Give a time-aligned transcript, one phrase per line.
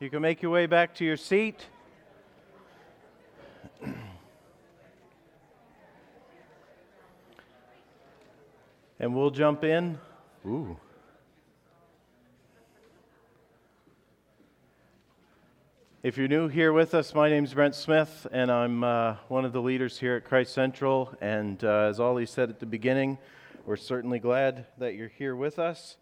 [0.00, 1.66] You can make your way back to your seat.
[9.00, 9.98] and we'll jump in.
[10.46, 10.76] Ooh.
[16.04, 19.44] If you're new here with us, my name is Brent Smith, and I'm uh, one
[19.44, 21.12] of the leaders here at Christ Central.
[21.20, 23.18] And uh, as Ollie said at the beginning,
[23.66, 25.96] we're certainly glad that you're here with us.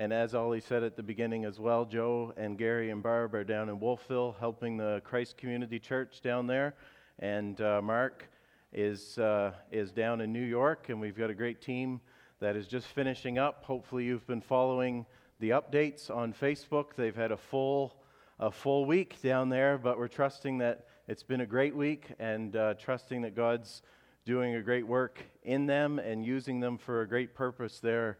[0.00, 3.44] And as Ollie said at the beginning as well, Joe and Gary and Barb are
[3.44, 6.74] down in Wolfville helping the Christ Community Church down there.
[7.18, 8.26] And uh, Mark
[8.72, 12.00] is, uh, is down in New York, and we've got a great team
[12.40, 13.62] that is just finishing up.
[13.64, 15.04] Hopefully, you've been following
[15.38, 16.94] the updates on Facebook.
[16.96, 17.94] They've had a full,
[18.38, 22.56] a full week down there, but we're trusting that it's been a great week and
[22.56, 23.82] uh, trusting that God's
[24.24, 28.16] doing a great work in them and using them for a great purpose there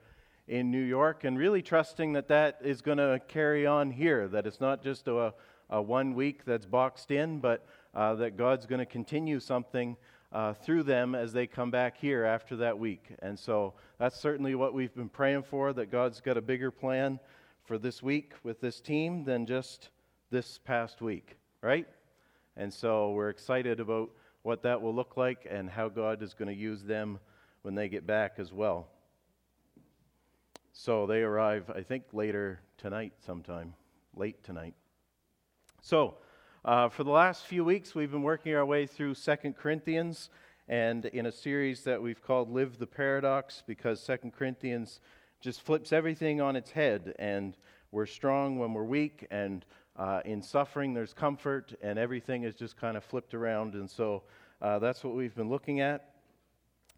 [0.50, 4.48] in New York, and really trusting that that is going to carry on here, that
[4.48, 5.32] it's not just a,
[5.70, 9.96] a one week that's boxed in, but uh, that God's going to continue something
[10.32, 13.10] uh, through them as they come back here after that week.
[13.20, 17.20] And so that's certainly what we've been praying for, that God's got a bigger plan
[17.62, 19.90] for this week with this team than just
[20.32, 21.86] this past week, right?
[22.56, 24.10] And so we're excited about
[24.42, 27.20] what that will look like and how God is going to use them
[27.62, 28.88] when they get back as well.
[30.82, 33.74] So they arrive, I think, later tonight, sometime,
[34.16, 34.72] late tonight.
[35.82, 36.14] So,
[36.64, 40.30] uh, for the last few weeks, we've been working our way through Second Corinthians
[40.68, 45.00] and in a series that we've called Live the Paradox because Second Corinthians
[45.42, 47.14] just flips everything on its head.
[47.18, 47.58] And
[47.92, 49.66] we're strong when we're weak, and
[49.98, 53.74] uh, in suffering, there's comfort, and everything is just kind of flipped around.
[53.74, 54.22] And so
[54.62, 56.14] uh, that's what we've been looking at.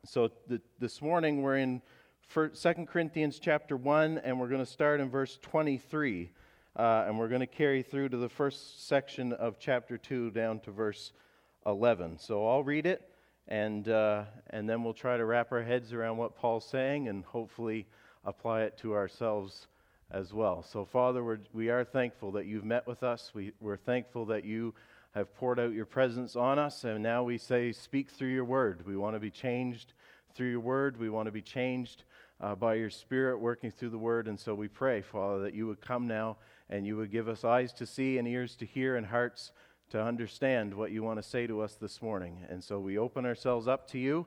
[0.04, 1.82] So th- this morning, we're in
[2.28, 6.30] for 2 Corinthians chapter 1, and we're going to start in verse 23.
[6.74, 10.58] Uh, and we're going to carry through to the first section of chapter 2 down
[10.60, 11.12] to verse
[11.66, 12.18] 11.
[12.18, 13.10] So I'll read it,
[13.48, 17.24] and, uh, and then we'll try to wrap our heads around what Paul's saying and
[17.24, 17.86] hopefully
[18.24, 19.66] apply it to ourselves
[20.10, 20.62] as well.
[20.62, 23.32] So, Father, we're, we are thankful that you've met with us.
[23.34, 24.74] We, we're thankful that you
[25.14, 28.86] have poured out your presence on us, and now we say, Speak through your word.
[28.86, 29.92] We want to be changed
[30.34, 30.98] through your word.
[30.98, 32.04] We want to be changed
[32.42, 34.26] uh, by your Spirit working through the Word.
[34.26, 36.36] And so we pray, Father, that you would come now
[36.68, 39.52] and you would give us eyes to see and ears to hear and hearts
[39.90, 42.44] to understand what you want to say to us this morning.
[42.48, 44.26] And so we open ourselves up to you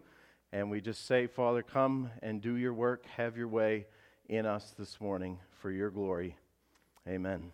[0.54, 3.88] and we just say, Father, come and do your work, have your way
[4.30, 6.38] in us this morning for your glory.
[7.08, 7.52] Amen.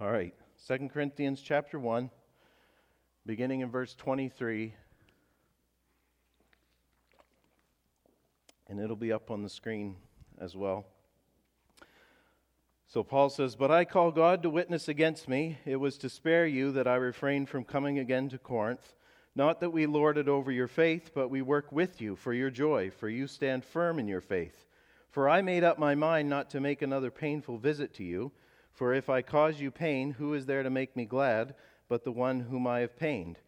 [0.00, 0.34] All right.
[0.68, 2.10] 2 Corinthians chapter 1,
[3.24, 4.74] beginning in verse 23.
[8.68, 9.96] And it'll be up on the screen
[10.38, 10.86] as well.
[12.88, 15.58] So Paul says, But I call God to witness against me.
[15.64, 18.94] It was to spare you that I refrained from coming again to Corinth.
[19.34, 22.48] Not that we lord it over your faith, but we work with you for your
[22.48, 24.66] joy, for you stand firm in your faith.
[25.10, 28.32] For I made up my mind not to make another painful visit to you.
[28.72, 31.54] For if I cause you pain, who is there to make me glad
[31.88, 33.38] but the one whom I have pained?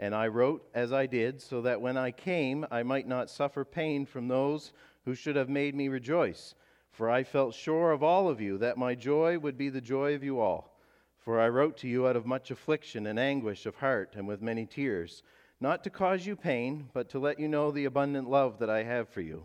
[0.00, 3.66] And I wrote as I did, so that when I came, I might not suffer
[3.66, 4.72] pain from those
[5.04, 6.54] who should have made me rejoice.
[6.90, 10.14] For I felt sure of all of you that my joy would be the joy
[10.14, 10.74] of you all.
[11.18, 14.40] For I wrote to you out of much affliction and anguish of heart and with
[14.40, 15.22] many tears,
[15.60, 18.82] not to cause you pain, but to let you know the abundant love that I
[18.84, 19.44] have for you.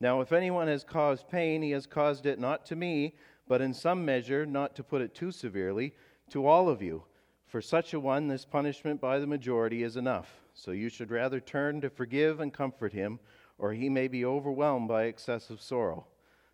[0.00, 3.16] Now, if anyone has caused pain, he has caused it not to me,
[3.48, 5.92] but in some measure, not to put it too severely,
[6.30, 7.02] to all of you.
[7.52, 10.40] For such a one, this punishment by the majority is enough.
[10.54, 13.20] So you should rather turn to forgive and comfort him,
[13.58, 16.06] or he may be overwhelmed by excessive sorrow.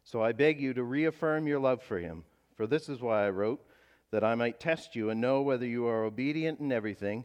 [0.03, 2.25] So I beg you to reaffirm your love for him.
[2.57, 3.65] For this is why I wrote,
[4.11, 7.25] that I might test you and know whether you are obedient in everything.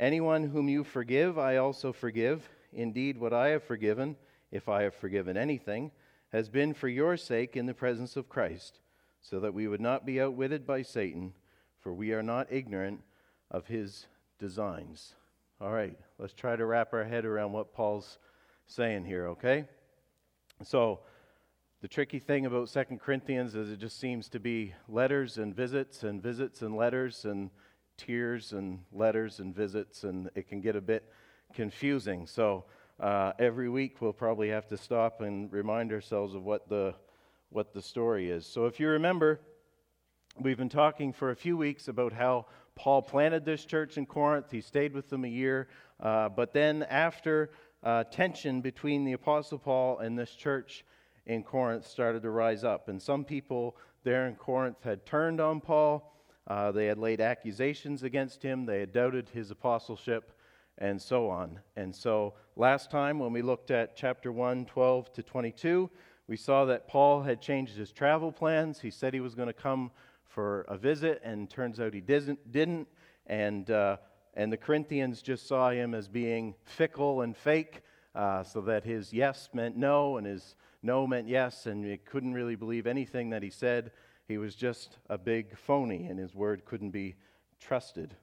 [0.00, 2.48] Anyone whom you forgive, I also forgive.
[2.72, 4.16] Indeed, what I have forgiven,
[4.50, 5.92] if I have forgiven anything,
[6.32, 8.80] has been for your sake in the presence of Christ,
[9.20, 11.32] so that we would not be outwitted by Satan
[11.88, 13.00] for we are not ignorant
[13.50, 14.08] of his
[14.38, 15.14] designs.
[15.58, 18.18] All right, let's try to wrap our head around what Paul's
[18.66, 19.64] saying here, okay?
[20.62, 21.00] So,
[21.80, 26.02] the tricky thing about Second Corinthians is it just seems to be letters and visits
[26.02, 27.48] and visits and letters and
[27.96, 31.10] tears and letters and visits, and it can get a bit
[31.54, 32.26] confusing.
[32.26, 32.66] So,
[33.00, 36.94] uh, every week we'll probably have to stop and remind ourselves of what the,
[37.48, 38.44] what the story is.
[38.44, 39.40] So, if you remember,
[40.40, 42.46] We've been talking for a few weeks about how
[42.76, 44.52] Paul planted this church in Corinth.
[44.52, 45.66] He stayed with them a year.
[45.98, 47.50] Uh, but then, after
[47.82, 50.84] uh, tension between the Apostle Paul and this church
[51.26, 52.88] in Corinth started to rise up.
[52.88, 56.14] And some people there in Corinth had turned on Paul.
[56.46, 58.64] Uh, they had laid accusations against him.
[58.64, 60.38] They had doubted his apostleship
[60.78, 61.58] and so on.
[61.74, 65.90] And so last time when we looked at chapter 1, 12 to 22,
[66.28, 68.78] we saw that Paul had changed his travel plans.
[68.78, 69.90] He said he was going to come
[70.38, 72.86] for a visit, and turns out he didn't.
[73.26, 73.96] And, uh,
[74.34, 77.82] and the Corinthians just saw him as being fickle and fake,
[78.14, 82.34] uh, so that his yes meant no and his no meant yes, and they couldn't
[82.34, 83.90] really believe anything that he said.
[84.28, 87.16] He was just a big phony, and his word couldn't be
[87.58, 88.14] trusted.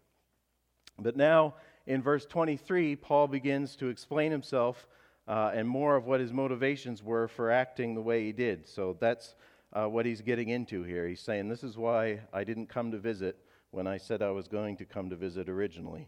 [0.97, 4.88] But now, in verse 23, Paul begins to explain himself
[5.27, 8.69] uh, and more of what his motivations were for acting the way he did.
[8.69, 9.35] So that's
[9.75, 11.07] uh, what he's getting into here.
[11.07, 13.38] He's saying, This is why I didn't come to visit
[13.72, 16.07] when I said I was going to come to visit originally.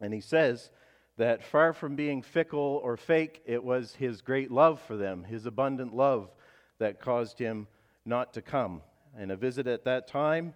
[0.00, 0.70] And he says
[1.18, 5.46] that far from being fickle or fake, it was his great love for them, his
[5.46, 6.30] abundant love,
[6.78, 7.66] that caused him
[8.06, 8.82] not to come.
[9.18, 10.54] And a visit at that time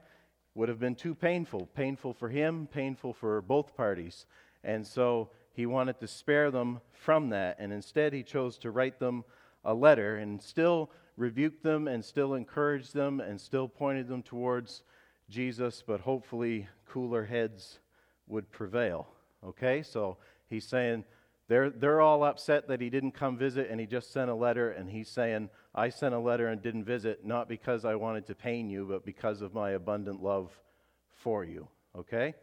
[0.54, 4.26] would have been too painful painful for him, painful for both parties.
[4.62, 7.56] And so he wanted to spare them from that.
[7.58, 9.24] And instead, he chose to write them
[9.64, 14.82] a letter and still rebuked them and still encouraged them and still pointed them towards
[15.28, 17.78] Jesus, but hopefully cooler heads
[18.26, 19.08] would prevail.
[19.44, 19.82] Okay?
[19.82, 20.16] So
[20.48, 21.04] he's saying
[21.48, 24.70] they're, they're all upset that he didn't come visit and he just sent a letter,
[24.70, 28.34] and he's saying, I sent a letter and didn't visit, not because I wanted to
[28.34, 30.50] pain you, but because of my abundant love
[31.12, 31.68] for you.
[31.96, 32.34] Okay?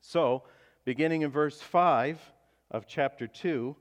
[0.00, 0.44] So,
[0.84, 2.20] beginning in verse 5
[2.70, 3.76] of chapter 2,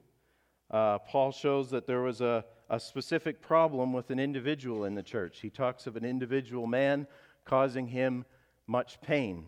[0.72, 5.04] uh, Paul shows that there was a, a specific problem with an individual in the
[5.04, 5.40] church.
[5.42, 7.08] He talks of an individual man
[7.46, 8.26] causing him
[8.68, 9.46] much pain.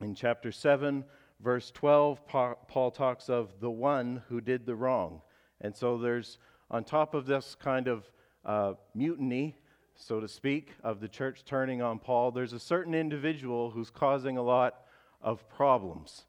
[0.00, 1.04] In chapter 7,
[1.40, 5.20] verse 12, Paul talks of the one who did the wrong.
[5.60, 6.38] And so there's,
[6.70, 8.10] on top of this kind of
[8.44, 9.56] uh, mutiny,
[9.94, 14.36] so to speak, of the church turning on Paul, there's a certain individual who's causing
[14.36, 14.82] a lot
[15.22, 16.24] of problems.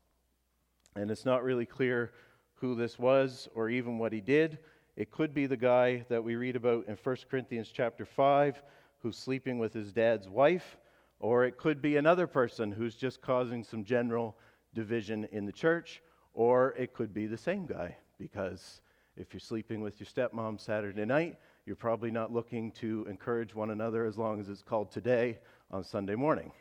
[0.95, 2.12] And it's not really clear
[2.56, 4.59] who this was or even what he did.
[4.95, 8.62] It could be the guy that we read about in 1 Corinthians chapter 5
[9.00, 10.77] who's sleeping with his dad's wife,
[11.19, 14.38] or it could be another person who's just causing some general
[14.74, 16.01] division in the church,
[16.33, 18.81] or it could be the same guy because
[19.18, 23.71] if you're sleeping with your stepmom Saturday night, you're probably not looking to encourage one
[23.71, 25.39] another as long as it's called today
[25.71, 26.51] on Sunday morning.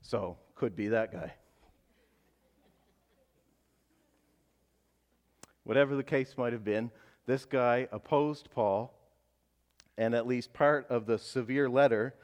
[0.00, 1.32] So, could be that guy.
[5.64, 6.90] Whatever the case might have been,
[7.26, 8.92] this guy opposed Paul
[9.96, 12.14] and at least part of the severe letter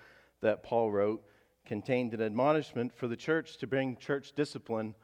[0.41, 1.25] that Paul wrote
[1.67, 4.95] contained an admonishment for the church to bring church discipline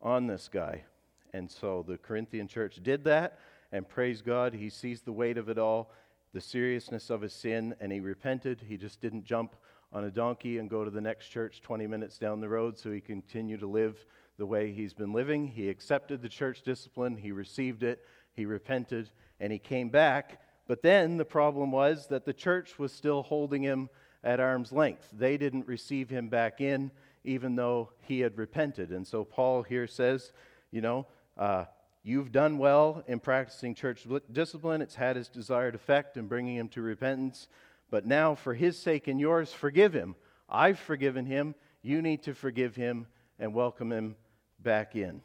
[0.00, 0.84] on this guy.
[1.32, 3.38] And so the Corinthian church did that,
[3.72, 5.90] and praise God, he sees the weight of it all,
[6.32, 8.62] the seriousness of his sin, and he repented.
[8.66, 9.54] He just didn't jump
[9.92, 12.90] on a donkey and go to the next church 20 minutes down the road so
[12.90, 14.04] he continue to live
[14.38, 15.46] the way he's been living.
[15.46, 18.04] He accepted the church discipline, he received it,
[18.34, 19.10] he repented,
[19.40, 23.62] and he came back but then the problem was that the church was still holding
[23.62, 23.90] him
[24.22, 25.08] at arm's length.
[25.12, 26.90] They didn't receive him back in,
[27.24, 28.90] even though he had repented.
[28.90, 30.32] And so Paul here says,
[30.70, 31.66] you know, uh,
[32.02, 34.80] you've done well in practicing church discipline.
[34.80, 37.48] It's had its desired effect in bringing him to repentance.
[37.90, 40.16] But now, for his sake and yours, forgive him.
[40.48, 41.54] I've forgiven him.
[41.82, 43.06] You need to forgive him
[43.38, 44.16] and welcome him
[44.58, 45.20] back in.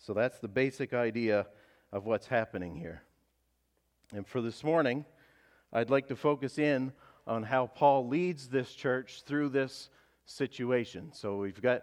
[0.00, 1.46] So that's the basic idea
[1.92, 3.02] of what's happening here.
[4.14, 5.04] And for this morning,
[5.72, 6.92] I'd like to focus in
[7.26, 9.90] on how Paul leads this church through this
[10.24, 11.10] situation.
[11.12, 11.82] So we've got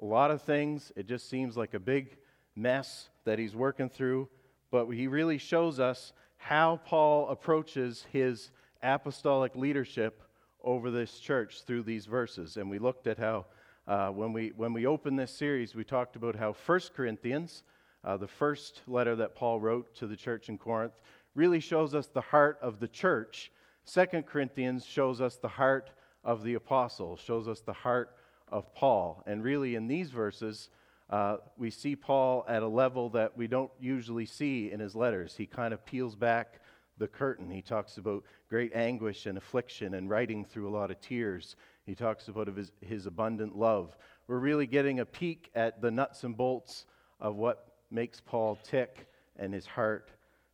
[0.00, 0.92] a lot of things.
[0.94, 2.18] It just seems like a big
[2.54, 4.28] mess that he's working through,
[4.70, 8.50] but he really shows us how Paul approaches his
[8.82, 10.22] apostolic leadership
[10.62, 12.58] over this church through these verses.
[12.58, 13.46] And we looked at how,
[13.86, 17.62] uh, when, we, when we opened this series, we talked about how 1 Corinthians,
[18.04, 20.94] uh, the first letter that Paul wrote to the church in Corinth,
[21.34, 23.52] really shows us the heart of the church.
[23.84, 25.90] Second Corinthians shows us the heart
[26.24, 28.16] of the apostle, shows us the heart
[28.50, 29.22] of Paul.
[29.26, 30.70] And really, in these verses,
[31.10, 35.36] uh, we see Paul at a level that we don't usually see in his letters.
[35.36, 36.60] He kind of peels back
[36.98, 37.50] the curtain.
[37.50, 41.56] He talks about great anguish and affliction and writing through a lot of tears.
[41.86, 43.96] He talks about his, his abundant love.
[44.26, 46.86] We're really getting a peek at the nuts and bolts
[47.20, 50.10] of what makes Paul tick and his heart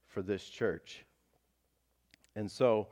[0.09, 1.05] for this church.
[2.35, 2.89] And so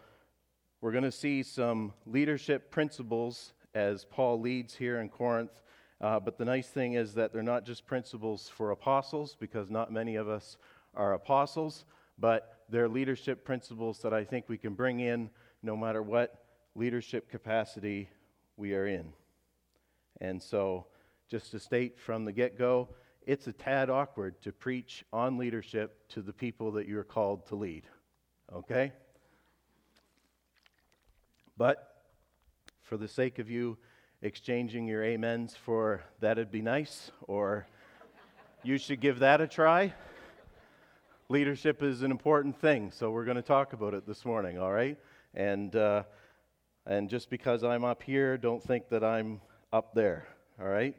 [0.80, 5.60] we're going to see some leadership principles as Paul leads here in Corinth.
[6.00, 9.92] Uh, but the nice thing is that they're not just principles for apostles, because not
[9.92, 10.56] many of us
[10.94, 11.84] are apostles,
[12.18, 15.30] but they're leadership principles that I think we can bring in
[15.62, 16.44] no matter what
[16.76, 18.08] leadership capacity
[18.58, 19.12] we are in.
[20.20, 20.86] And so,
[21.30, 22.88] just to state from the get go,
[23.26, 27.54] it's a tad awkward to preach on leadership to the people that you're called to
[27.54, 27.84] lead.
[28.52, 28.92] Okay?
[31.56, 31.94] But
[32.80, 33.76] for the sake of you
[34.22, 37.66] exchanging your amens for that'd be nice, or
[38.62, 39.92] you should give that a try.
[41.28, 44.72] Leadership is an important thing, so we're going to talk about it this morning, all
[44.72, 44.98] right?
[45.34, 46.04] And, uh,
[46.88, 49.42] and just because I'm up here, don't think that I'm
[49.74, 50.26] up there,
[50.58, 50.96] all right?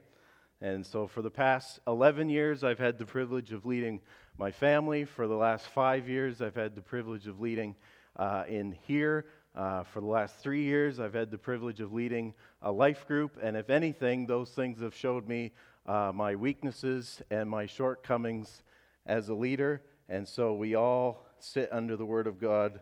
[0.61, 3.99] And so for the past 11 years, I've had the privilege of leading
[4.37, 5.03] my family.
[5.03, 7.75] For the last five years, I've had the privilege of leading
[8.17, 9.25] uh, in here.
[9.55, 13.39] Uh, for the last three years, I've had the privilege of leading a life group,
[13.41, 15.51] and if anything, those things have showed me
[15.87, 18.61] uh, my weaknesses and my shortcomings
[19.07, 19.81] as a leader.
[20.07, 22.79] And so we all sit under the Word of God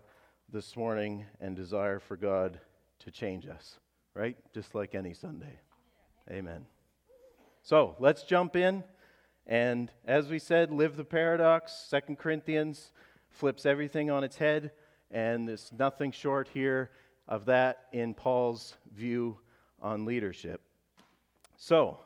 [0.51, 2.59] this morning and desire for God
[2.99, 3.79] to change us,
[4.13, 4.37] right?
[4.53, 5.59] Just like any Sunday.
[6.29, 6.65] Amen.
[7.61, 8.83] So let's jump in.
[9.45, 11.73] And as we said, live the paradox.
[11.73, 12.91] Second Corinthians
[13.29, 14.71] flips everything on its head.
[15.11, 16.91] And there's nothing short here
[17.27, 19.37] of that in Paul's view
[19.81, 20.61] on leadership.
[21.55, 21.99] So,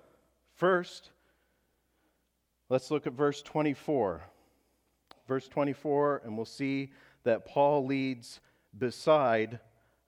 [0.55, 1.09] first,
[2.69, 4.21] let's look at verse 24.
[5.27, 6.91] Verse 24, and we'll see
[7.23, 8.39] that Paul leads
[8.77, 9.59] beside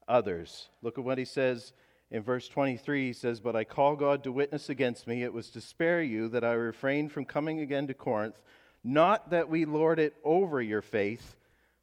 [0.08, 0.70] others.
[0.82, 1.74] Look at what he says
[2.12, 3.08] in verse 23.
[3.08, 5.24] He says, But I call God to witness against me.
[5.24, 8.40] It was to spare you that I refrained from coming again to Corinth.
[8.84, 11.36] Not that we lord it over your faith,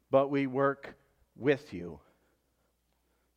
[0.09, 0.95] but we work
[1.35, 1.99] with you.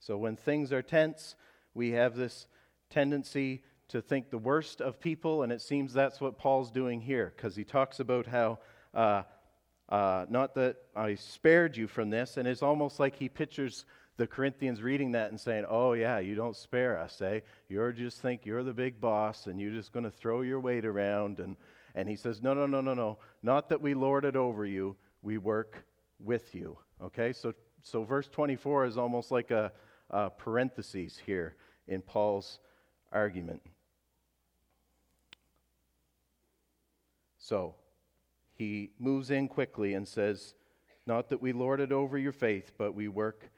[0.00, 1.34] So when things are tense,
[1.72, 2.46] we have this
[2.90, 7.32] tendency to think the worst of people, and it seems that's what Paul's doing here,
[7.34, 8.58] because he talks about how,
[8.92, 9.22] uh,
[9.88, 13.84] uh, not that I spared you from this, and it's almost like he pictures
[14.16, 17.40] the Corinthians reading that and saying, Oh, yeah, you don't spare us, eh?
[17.68, 20.84] You just think you're the big boss and you're just going to throw your weight
[20.84, 21.40] around.
[21.40, 21.56] And,
[21.94, 23.18] and he says, No, no, no, no, no.
[23.42, 25.84] Not that we lord it over you, we work
[26.20, 26.78] with you.
[27.02, 27.32] Okay?
[27.32, 27.54] So
[27.84, 29.70] so, verse 24 is almost like a,
[30.08, 31.54] a parenthesis here
[31.86, 32.58] in Paul's
[33.12, 33.60] argument.
[37.36, 37.74] So,
[38.54, 40.54] he moves in quickly and says,
[41.06, 43.50] Not that we lord it over your faith, but we work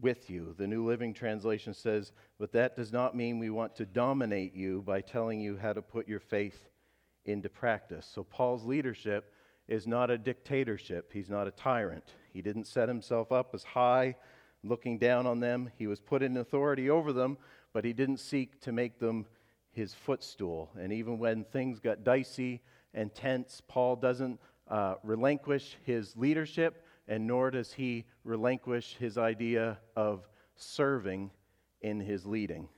[0.00, 0.54] with you.
[0.58, 4.82] The New Living Translation says, But that does not mean we want to dominate you
[4.82, 6.68] by telling you how to put your faith
[7.24, 8.08] into practice.
[8.12, 9.32] So, Paul's leadership
[9.68, 12.14] is not a dictatorship, he's not a tyrant.
[12.32, 14.16] He didn't set himself up as high,
[14.64, 15.70] looking down on them.
[15.76, 17.36] He was put in authority over them,
[17.72, 19.26] but he didn't seek to make them
[19.72, 20.70] his footstool.
[20.78, 22.62] And even when things got dicey
[22.94, 29.78] and tense, Paul doesn't uh, relinquish his leadership, and nor does he relinquish his idea
[29.96, 31.30] of serving
[31.80, 32.68] in his leading.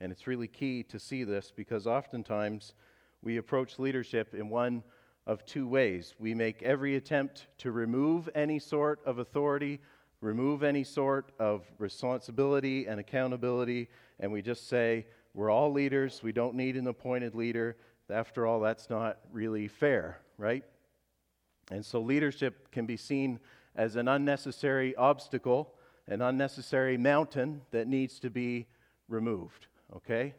[0.00, 2.74] And it's really key to see this because oftentimes
[3.22, 4.82] we approach leadership in one
[5.26, 6.14] of two ways.
[6.18, 9.80] We make every attempt to remove any sort of authority,
[10.20, 13.88] remove any sort of responsibility and accountability,
[14.20, 17.76] and we just say, we're all leaders, we don't need an appointed leader.
[18.08, 20.64] After all, that's not really fair, right?
[21.70, 23.40] And so leadership can be seen
[23.74, 25.74] as an unnecessary obstacle,
[26.06, 28.66] an unnecessary mountain that needs to be
[29.08, 30.34] removed, okay?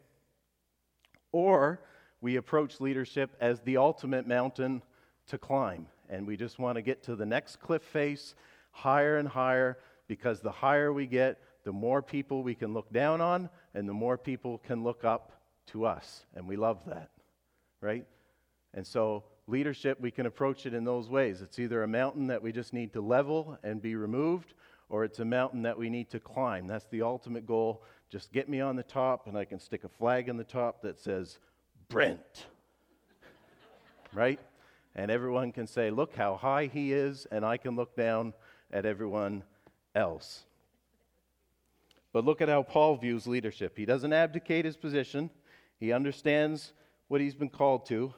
[1.32, 1.80] Or
[2.20, 4.82] we approach leadership as the ultimate mountain
[5.28, 5.86] to climb.
[6.08, 8.34] And we just want to get to the next cliff face
[8.70, 13.20] higher and higher because the higher we get, the more people we can look down
[13.20, 15.32] on and the more people can look up
[15.66, 16.24] to us.
[16.34, 17.10] And we love that,
[17.80, 18.06] right?
[18.72, 21.40] And so, leadership, we can approach it in those ways.
[21.40, 24.54] It's either a mountain that we just need to level and be removed,
[24.88, 26.66] or it's a mountain that we need to climb.
[26.66, 27.82] That's the ultimate goal.
[28.10, 30.82] Just get me on the top, and I can stick a flag in the top
[30.82, 31.38] that says,
[31.88, 32.46] Brent.
[34.12, 34.40] right?
[34.94, 38.34] And everyone can say, Look how high he is, and I can look down
[38.70, 39.42] at everyone
[39.94, 40.44] else.
[42.12, 43.76] But look at how Paul views leadership.
[43.76, 45.30] He doesn't abdicate his position,
[45.78, 46.72] he understands
[47.08, 48.12] what he's been called to.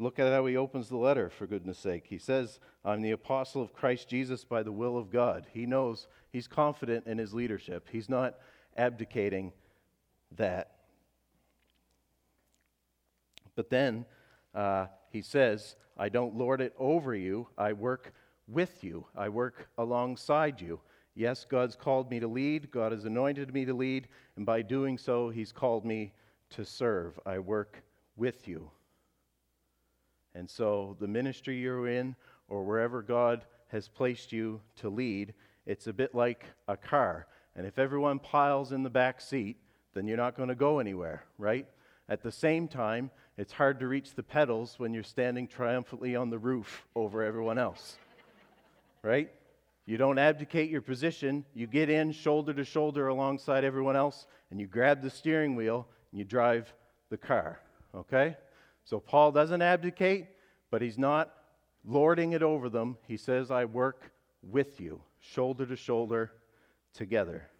[0.00, 2.04] Look at how he opens the letter, for goodness sake.
[2.08, 5.46] He says, I'm the apostle of Christ Jesus by the will of God.
[5.52, 7.88] He knows, he's confident in his leadership.
[7.90, 8.36] He's not
[8.76, 9.52] abdicating
[10.36, 10.70] that.
[13.56, 14.04] But then
[14.54, 18.12] uh, he says, I don't lord it over you, I work
[18.46, 20.80] with you, I work alongside you.
[21.16, 24.96] Yes, God's called me to lead, God has anointed me to lead, and by doing
[24.96, 26.12] so, He's called me
[26.50, 27.18] to serve.
[27.26, 27.82] I work
[28.16, 28.70] with you.
[30.38, 32.14] And so, the ministry you're in,
[32.48, 35.34] or wherever God has placed you to lead,
[35.66, 37.26] it's a bit like a car.
[37.56, 39.56] And if everyone piles in the back seat,
[39.94, 41.66] then you're not going to go anywhere, right?
[42.08, 46.30] At the same time, it's hard to reach the pedals when you're standing triumphantly on
[46.30, 47.96] the roof over everyone else,
[49.02, 49.32] right?
[49.86, 51.44] You don't abdicate your position.
[51.52, 55.88] You get in shoulder to shoulder alongside everyone else, and you grab the steering wheel
[56.12, 56.72] and you drive
[57.10, 57.58] the car,
[57.92, 58.36] okay?
[58.88, 60.28] So Paul doesn't abdicate,
[60.70, 61.30] but he's not
[61.84, 62.96] lording it over them.
[63.06, 64.10] He says, I work
[64.42, 66.32] with you, shoulder to shoulder,
[66.94, 67.50] together.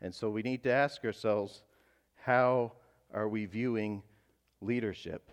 [0.00, 1.64] And so we need to ask ourselves
[2.14, 2.74] how
[3.12, 4.00] are we viewing
[4.60, 5.28] leadership?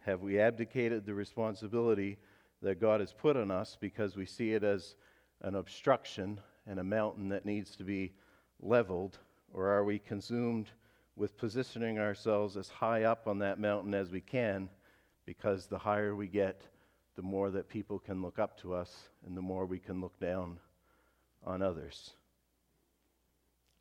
[0.00, 2.18] Have we abdicated the responsibility
[2.62, 4.96] that God has put on us because we see it as
[5.42, 8.12] an obstruction and a mountain that needs to be
[8.60, 9.20] leveled?
[9.54, 10.72] Or are we consumed
[11.16, 14.68] with positioning ourselves as high up on that mountain as we can
[15.26, 16.62] because the higher we get,
[17.16, 20.18] the more that people can look up to us and the more we can look
[20.18, 20.58] down
[21.44, 22.12] on others.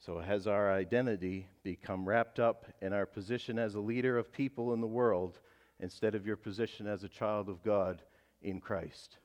[0.06, 4.74] So, has our identity become wrapped up in our position as a leader of people
[4.74, 5.40] in the world
[5.80, 8.02] instead of your position as a child of God
[8.42, 9.18] in Christ?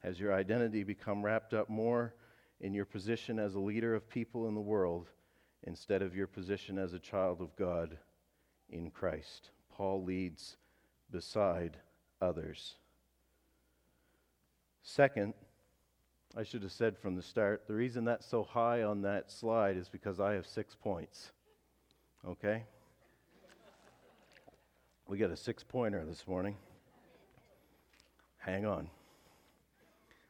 [0.00, 2.14] Has your identity become wrapped up more
[2.60, 5.10] in your position as a leader of people in the world
[5.64, 7.98] instead of your position as a child of God
[8.70, 9.50] in Christ?
[9.72, 10.56] Paul leads
[11.10, 11.76] beside
[12.20, 12.76] others.
[14.82, 15.34] Second,
[16.36, 19.76] I should have said from the start, the reason that's so high on that slide
[19.76, 21.32] is because I have six points.
[22.26, 22.64] Okay?
[25.08, 26.56] We got a six pointer this morning.
[28.38, 28.88] Hang on.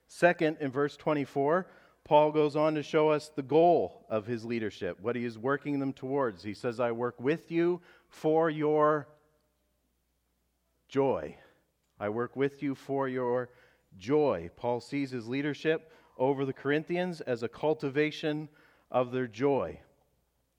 [0.06, 1.66] Second, in verse 24,
[2.06, 5.80] Paul goes on to show us the goal of his leadership, what he is working
[5.80, 6.44] them towards.
[6.44, 9.08] He says, I work with you for your
[10.88, 11.36] joy.
[11.98, 13.50] I work with you for your
[13.98, 14.50] joy.
[14.56, 18.48] Paul sees his leadership over the Corinthians as a cultivation
[18.88, 19.80] of their joy.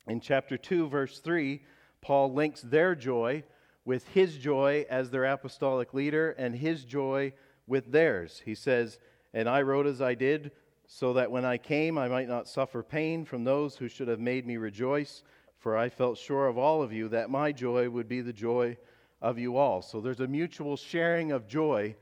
[0.05, 1.63] In chapter 2, verse 3,
[2.01, 3.45] Paul links their joy
[3.86, 7.31] with his joy as their apostolic leader and his joy
[7.67, 8.41] with theirs.
[8.43, 8.99] He says,
[9.33, 10.51] And I wrote as I did,
[10.88, 14.19] so that when I came I might not suffer pain from those who should have
[14.19, 15.23] made me rejoice,
[15.58, 18.78] for I felt sure of all of you that my joy would be the joy
[19.21, 19.82] of you all.
[19.82, 21.95] So there's a mutual sharing of joy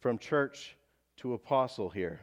[0.00, 0.76] from church
[1.18, 2.20] to apostle here.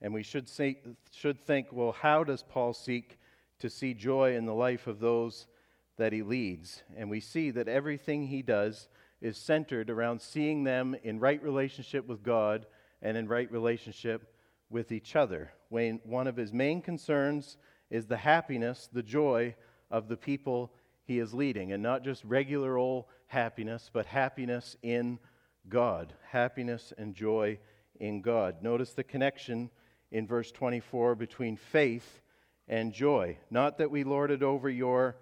[0.00, 0.78] And we should, say,
[1.12, 3.18] should think well, how does Paul seek
[3.60, 5.46] to see joy in the life of those
[5.98, 6.82] that he leads?
[6.96, 8.88] And we see that everything he does
[9.20, 12.66] is centered around seeing them in right relationship with God
[13.02, 14.31] and in right relationship
[14.72, 15.52] with each other.
[15.68, 17.56] When one of his main concerns
[17.90, 19.54] is the happiness, the joy
[19.90, 20.72] of the people
[21.04, 25.18] he is leading, and not just regular old happiness, but happiness in
[25.68, 27.58] God, happiness and joy
[28.00, 28.62] in God.
[28.62, 29.70] Notice the connection
[30.10, 32.20] in verse 24 between faith
[32.68, 33.38] and joy.
[33.50, 35.16] Not that we lord it over your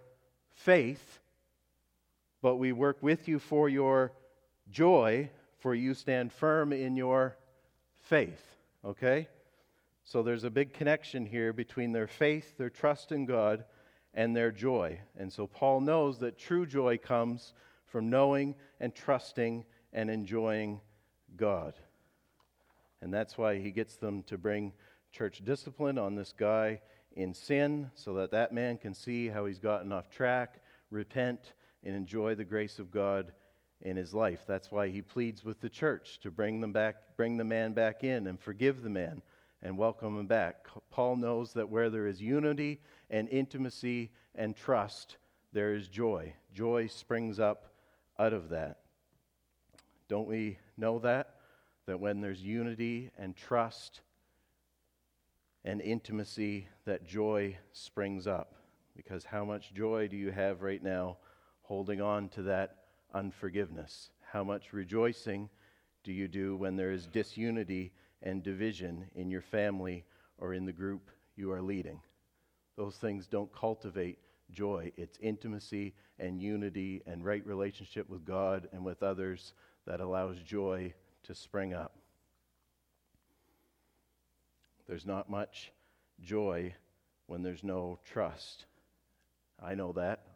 [0.51, 1.21] faith,
[2.43, 4.13] but we work with you for your
[4.71, 7.37] joy, for you stand firm in your
[7.99, 8.43] faith.
[8.85, 9.29] Okay?
[10.11, 13.65] So there's a big connection here between their faith, their trust in God,
[14.13, 14.99] and their joy.
[15.17, 17.55] And so Paul knows that true joy comes
[17.87, 20.81] from knowing and trusting and enjoying
[21.37, 21.75] God.
[23.01, 24.73] And that's why he gets them to bring
[25.13, 26.81] church discipline on this guy
[27.13, 31.53] in sin so that that man can see how he's gotten off track, repent,
[31.85, 33.31] and enjoy the grace of God
[33.81, 34.43] in his life.
[34.45, 38.03] That's why he pleads with the church to bring them back, bring the man back
[38.03, 39.23] in and forgive the man
[39.63, 40.67] and welcome him back.
[40.91, 45.17] Paul knows that where there is unity and intimacy and trust,
[45.53, 46.35] there is joy.
[46.53, 47.75] Joy springs up
[48.19, 48.79] out of that.
[50.09, 51.37] Don't we know that?
[51.87, 54.01] That when there's unity and trust
[55.65, 58.55] and intimacy, that joy springs up.
[58.97, 61.19] Because how much joy do you have right now
[61.63, 62.77] holding on to that
[63.15, 64.11] unforgiveness?
[64.21, 65.49] How much rejoicing
[66.03, 67.93] do you do when there is disunity
[68.23, 70.05] and division in your family
[70.39, 72.01] or in the group you are leading?
[72.77, 74.19] Those things don't cultivate
[74.51, 74.93] joy.
[74.97, 79.55] It's intimacy and unity and right relationship with God and with others
[79.87, 81.97] that allows joy to spring up.
[84.87, 85.73] There's not much
[86.21, 86.75] joy
[87.27, 88.65] when there's no trust.
[89.63, 90.27] I know that.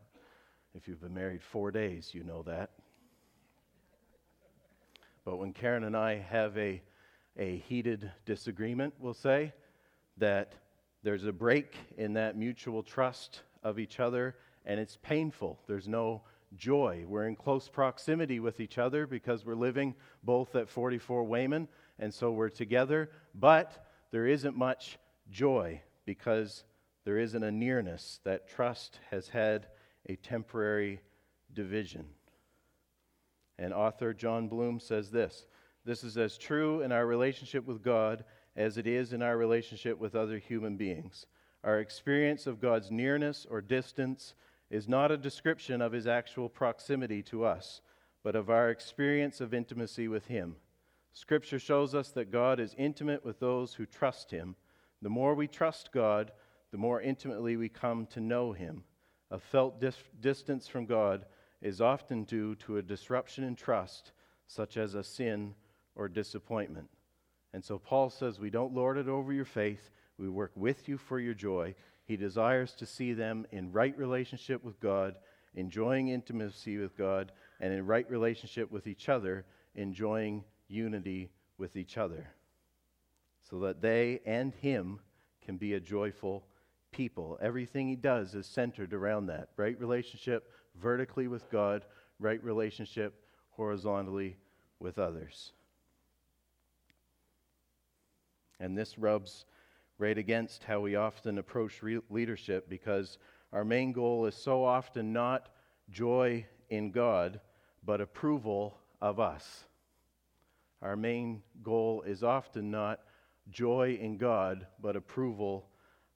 [0.75, 2.71] If you've been married four days, you know that.
[5.25, 6.83] But when Karen and I have a,
[7.39, 9.53] a heated disagreement, we'll say,
[10.19, 10.55] that
[11.03, 15.59] there's a break in that mutual trust of each other, and it's painful.
[15.67, 16.23] There's no
[16.57, 17.05] joy.
[17.07, 21.69] We're in close proximity with each other because we're living both at 44 Wayman,
[21.99, 24.99] and so we're together, but there isn't much
[25.31, 26.65] joy because
[27.05, 28.21] there isn't a nearness.
[28.25, 29.67] That trust has had
[30.09, 31.01] a temporary
[31.53, 32.07] division.
[33.59, 35.47] And author Jon Bloom says this
[35.85, 38.25] this is as true in our relationship with God
[38.57, 41.27] as it is in our relationship with other human beings.
[41.63, 44.35] Our experience of God's nearness or distance
[44.71, 47.81] is not a description of his actual proximity to us,
[48.23, 50.57] but of our experience of intimacy with him.
[51.13, 54.57] Scripture shows us that God is intimate with those who trust him.
[55.03, 56.33] The more we trust God,
[56.71, 58.85] the more intimately we come to know him.
[59.31, 61.27] A felt dis- distance from God
[61.63, 64.13] is often due to a disruption in trust,
[64.47, 65.55] such as a sin
[65.97, 66.89] or disappointment.
[67.53, 70.99] And so Paul says, We don't lord it over your faith, we work with you
[70.99, 71.75] for your joy.
[72.05, 75.17] He desires to see them in right relationship with God,
[75.55, 81.97] enjoying intimacy with God, and in right relationship with each other, enjoying unity with each
[81.97, 82.29] other,
[83.49, 85.01] so that they and Him
[85.45, 86.45] can be a joyful
[86.91, 87.39] people.
[87.41, 91.85] Everything He does is centered around that right relationship vertically with God,
[92.19, 93.15] right relationship
[93.51, 94.37] horizontally
[94.79, 95.53] with others.
[98.61, 99.47] And this rubs
[99.99, 103.19] right against how we often approach re- leadership because
[103.53, 105.49] our main goal is so often not
[105.91, 107.41] joy in God,
[107.85, 109.65] but approval of us.
[110.83, 113.01] Our main goal is often not
[113.51, 115.69] joy in God, but approval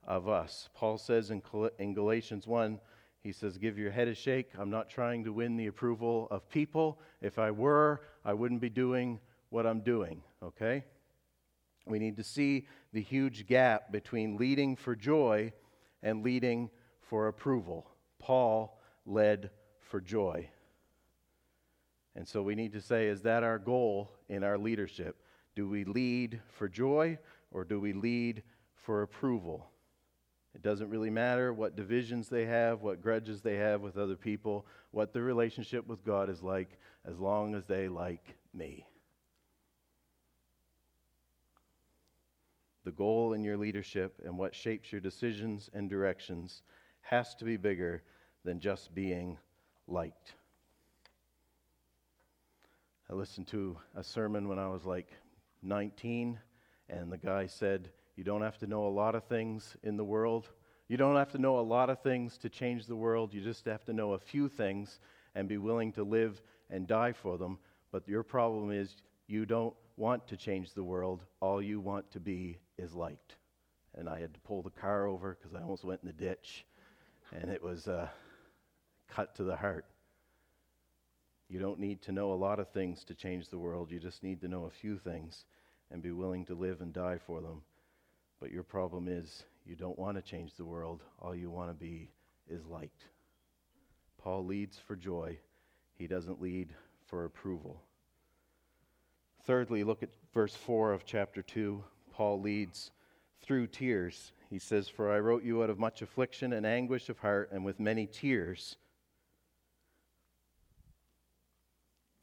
[0.07, 0.69] of us.
[0.75, 1.43] Paul says in,
[1.79, 2.81] in Galatians 1,
[3.23, 4.51] he says, Give your head a shake.
[4.59, 7.01] I'm not trying to win the approval of people.
[7.21, 9.21] If I were, I wouldn't be doing
[9.51, 10.85] what I'm doing, okay?
[11.89, 15.53] We need to see the huge gap between leading for joy
[16.03, 16.71] and leading
[17.01, 17.91] for approval.
[18.19, 20.49] Paul led for joy.
[22.15, 25.17] And so we need to say, is that our goal in our leadership?
[25.55, 27.19] Do we lead for joy
[27.51, 28.43] or do we lead
[28.75, 29.71] for approval?
[30.55, 34.67] It doesn't really matter what divisions they have, what grudges they have with other people,
[34.91, 38.87] what their relationship with God is like, as long as they like me.
[42.89, 46.63] The goal in your leadership and what shapes your decisions and directions
[47.03, 48.03] has to be bigger
[48.47, 49.37] than just being
[49.87, 50.33] liked.
[53.11, 55.13] I listened to a sermon when I was like
[55.63, 56.39] 19,
[56.89, 60.05] and the guy said, You don't have to know a lot of things in the
[60.05, 60.49] world.
[60.89, 63.35] You don't have to know a lot of things to change the world.
[63.35, 64.99] You just have to know a few things
[65.35, 67.59] and be willing to live and die for them.
[67.93, 68.97] But your problem is
[69.27, 71.25] you don't want to change the world.
[71.41, 73.35] All you want to be is liked.
[73.95, 76.65] And I had to pull the car over because I almost went in the ditch.
[77.33, 78.09] And it was uh,
[79.09, 79.87] cut to the heart.
[81.49, 83.91] You don't need to know a lot of things to change the world.
[83.91, 85.45] You just need to know a few things
[85.91, 87.63] and be willing to live and die for them.
[88.41, 91.03] But your problem is you don't want to change the world.
[91.21, 92.11] All you want to be
[92.49, 93.05] is liked.
[94.19, 95.39] Paul leads for joy,
[95.95, 96.75] he doesn't lead
[97.07, 97.83] for approval.
[99.49, 101.83] Thirdly, look at verse 4 of chapter 2.
[102.13, 102.91] Paul leads
[103.41, 104.33] through tears.
[104.51, 107.65] He says, For I wrote you out of much affliction and anguish of heart and
[107.65, 108.77] with many tears.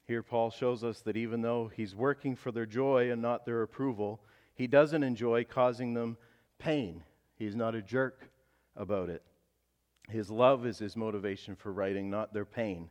[0.08, 3.64] Here, Paul shows us that even though he's working for their joy and not their
[3.64, 4.22] approval,
[4.54, 6.18] he doesn't enjoy causing them
[6.60, 7.02] pain.
[7.40, 8.30] He's not a jerk
[8.76, 9.24] about it.
[10.10, 12.88] His love is his motivation for writing, not their pain.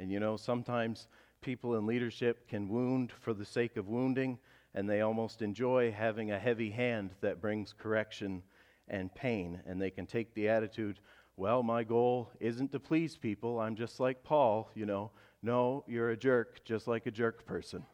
[0.00, 1.06] And you know, sometimes
[1.40, 4.38] people in leadership can wound for the sake of wounding,
[4.74, 8.42] and they almost enjoy having a heavy hand that brings correction
[8.88, 9.60] and pain.
[9.66, 11.00] And they can take the attitude,
[11.36, 13.60] well, my goal isn't to please people.
[13.60, 15.10] I'm just like Paul, you know.
[15.42, 17.84] No, you're a jerk, just like a jerk person.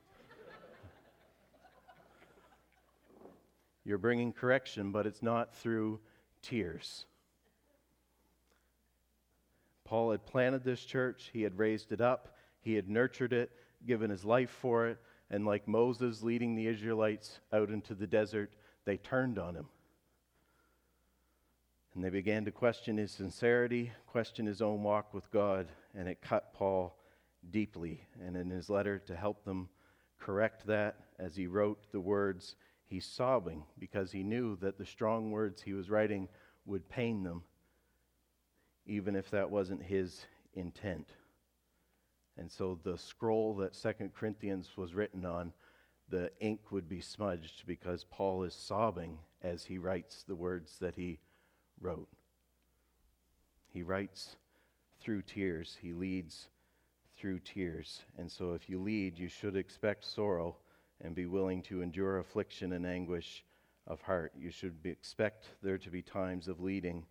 [3.84, 6.00] you're bringing correction, but it's not through
[6.40, 7.04] tears.
[9.84, 13.50] Paul had planted this church, he had raised it up, he had nurtured it,
[13.86, 14.98] given his life for it,
[15.30, 18.52] and like Moses leading the Israelites out into the desert,
[18.84, 19.66] they turned on him.
[21.94, 26.22] And they began to question his sincerity, question his own walk with God, and it
[26.22, 26.96] cut Paul
[27.50, 28.06] deeply.
[28.24, 29.68] And in his letter to help them
[30.18, 35.30] correct that, as he wrote the words, he's sobbing because he knew that the strong
[35.30, 36.28] words he was writing
[36.64, 37.42] would pain them,
[38.86, 41.08] even if that wasn't his intent.
[42.38, 45.52] And so the scroll that Second Corinthians was written on,
[46.08, 50.94] the ink would be smudged because Paul is sobbing as he writes the words that
[50.94, 51.18] he
[51.80, 52.08] wrote.
[53.68, 54.36] He writes
[55.00, 56.48] through tears, he leads
[57.16, 58.02] through tears.
[58.18, 60.56] And so, if you lead, you should expect sorrow
[61.00, 63.44] and be willing to endure affliction and anguish
[63.86, 64.32] of heart.
[64.38, 67.04] You should expect there to be times of leading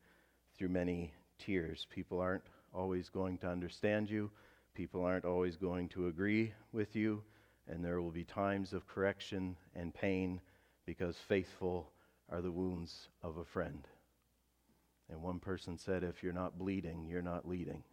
[0.55, 1.87] through many tears.
[1.89, 4.31] People aren't always going to understand you,
[4.73, 7.23] people aren't always going to agree with you,
[7.67, 10.41] and there will be times of correction and pain
[10.85, 11.91] because faithful
[12.29, 13.87] are the wounds of a friend.
[15.09, 17.83] And one person said, if you're not bleeding, you're not leading.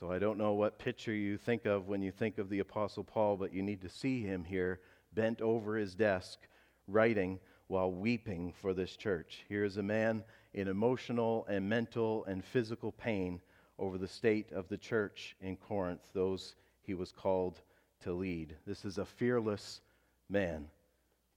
[0.00, 3.04] So I don't know what picture you think of when you think of the Apostle
[3.04, 4.80] Paul, but you need to see him here
[5.12, 6.38] bent over his desk,
[6.86, 9.44] writing while weeping for this church.
[9.48, 10.22] Here is a man
[10.58, 13.40] in emotional and mental and physical pain
[13.78, 17.60] over the state of the church in Corinth, those he was called
[18.00, 18.56] to lead.
[18.66, 19.80] This is a fearless
[20.28, 20.66] man.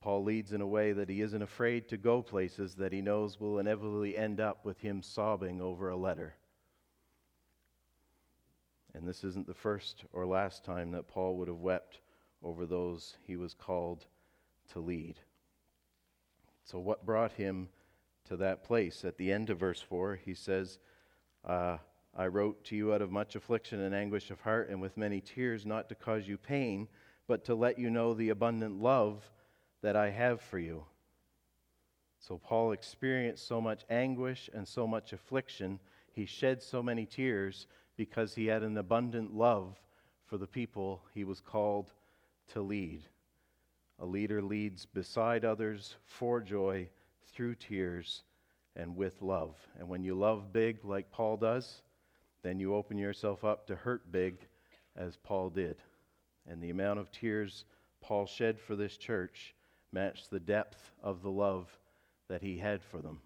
[0.01, 3.39] Paul leads in a way that he isn't afraid to go places that he knows
[3.39, 6.33] will inevitably end up with him sobbing over a letter.
[8.95, 11.99] And this isn't the first or last time that Paul would have wept
[12.41, 14.03] over those he was called
[14.73, 15.19] to lead.
[16.63, 17.69] So, what brought him
[18.25, 19.03] to that place?
[19.05, 20.79] At the end of verse 4, he says,
[21.45, 21.77] uh,
[22.15, 25.21] I wrote to you out of much affliction and anguish of heart and with many
[25.21, 26.87] tears, not to cause you pain,
[27.27, 29.29] but to let you know the abundant love
[29.81, 30.83] that I have for you.
[32.19, 35.79] So, Paul experienced so much anguish and so much affliction.
[36.11, 39.79] He shed so many tears because he had an abundant love
[40.25, 41.93] for the people he was called
[42.49, 43.03] to lead.
[43.99, 46.89] A leader leads beside others for joy,
[47.33, 48.23] through tears,
[48.75, 49.55] and with love.
[49.77, 51.81] And when you love big, like Paul does,
[52.43, 54.37] then you open yourself up to hurt big,
[54.95, 55.77] as Paul did.
[56.47, 57.65] And the amount of tears
[58.01, 59.53] Paul shed for this church
[59.91, 61.67] matched the depth of the love
[62.29, 63.19] that he had for them.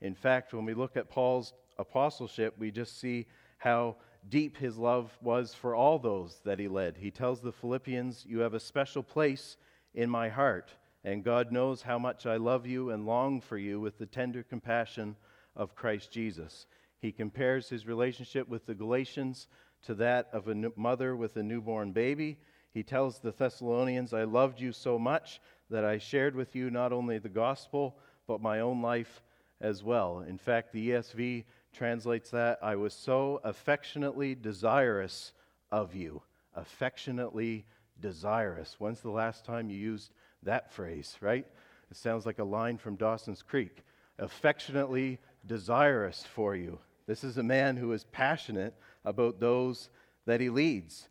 [0.00, 3.26] In fact, when we look at Paul's apostleship, we just see
[3.58, 3.96] how
[4.28, 6.96] deep his love was for all those that he led.
[6.96, 9.56] He tells the Philippians, You have a special place
[9.94, 10.72] in my heart,
[11.04, 14.42] and God knows how much I love you and long for you with the tender
[14.42, 15.16] compassion
[15.54, 16.66] of Christ Jesus.
[17.00, 19.48] He compares his relationship with the Galatians
[19.84, 22.38] to that of a mother with a newborn baby.
[22.72, 26.92] He tells the Thessalonians, I loved you so much that I shared with you not
[26.92, 29.22] only the gospel, but my own life
[29.60, 30.20] as well.
[30.20, 35.32] In fact, the ESV translates that I was so affectionately desirous
[35.70, 36.22] of you.
[36.54, 37.66] Affectionately
[38.00, 38.76] desirous.
[38.78, 41.46] When's the last time you used that phrase, right?
[41.90, 43.82] It sounds like a line from Dawson's Creek.
[44.18, 46.78] Affectionately desirous for you.
[47.06, 48.74] This is a man who is passionate
[49.04, 49.88] about those
[50.26, 51.08] that he leads.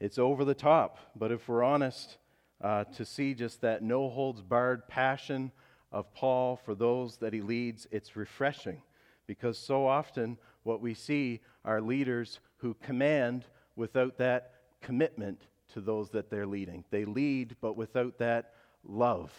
[0.00, 2.18] It's over the top, but if we're honest,
[2.60, 5.52] uh, to see just that no holds barred passion
[5.90, 8.82] of Paul for those that he leads, it's refreshing
[9.26, 13.44] because so often what we see are leaders who command
[13.76, 15.40] without that commitment
[15.74, 16.84] to those that they're leading.
[16.90, 18.54] They lead, but without that
[18.84, 19.32] love.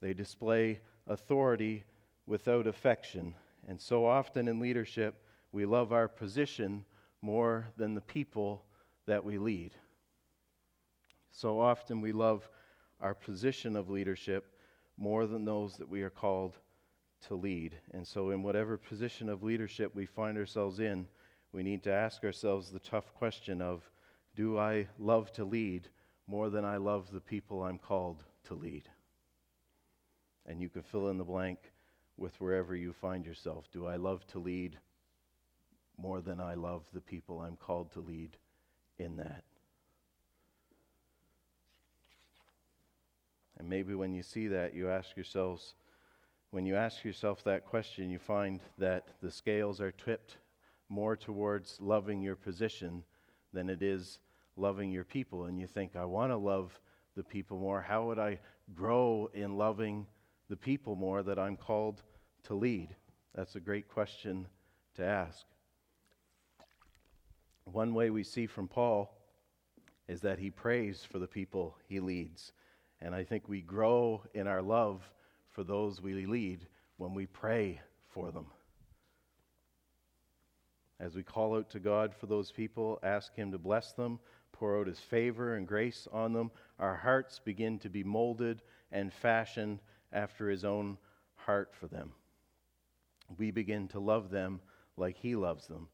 [0.00, 1.84] They display authority
[2.26, 3.34] without affection.
[3.66, 6.84] And so often in leadership, we love our position
[7.20, 8.64] more than the people
[9.06, 9.72] that we lead.
[11.30, 12.48] So often we love
[13.00, 14.52] our position of leadership
[14.96, 16.56] more than those that we are called
[17.26, 17.76] to lead.
[17.92, 21.06] And so, in whatever position of leadership we find ourselves in,
[21.52, 23.88] we need to ask ourselves the tough question of
[24.36, 25.88] do I love to lead
[26.26, 28.88] more than I love the people I'm called to lead?
[30.46, 31.58] And you can fill in the blank
[32.16, 33.68] with wherever you find yourself.
[33.72, 34.78] Do I love to lead
[35.96, 38.36] more than I love the people I'm called to lead
[38.98, 39.44] in that?
[43.58, 45.74] And maybe when you see that, you ask yourselves,
[46.50, 50.36] when you ask yourself that question, you find that the scales are tipped
[50.88, 53.02] more towards loving your position
[53.52, 54.18] than it is
[54.56, 55.44] loving your people.
[55.44, 56.78] And you think, I want to love
[57.16, 57.80] the people more.
[57.80, 58.38] How would I
[58.74, 60.06] grow in loving
[60.48, 62.02] the people more that I'm called
[62.44, 62.94] to lead?
[63.34, 64.46] That's a great question
[64.96, 65.44] to ask.
[67.64, 69.14] One way we see from Paul
[70.08, 72.52] is that he prays for the people he leads.
[73.00, 75.02] And I think we grow in our love
[75.50, 78.46] for those we lead when we pray for them.
[81.00, 84.18] As we call out to God for those people, ask Him to bless them,
[84.52, 89.12] pour out His favor and grace on them, our hearts begin to be molded and
[89.12, 89.80] fashioned
[90.12, 90.98] after His own
[91.36, 92.12] heart for them.
[93.36, 94.60] We begin to love them
[94.96, 95.88] like He loves them.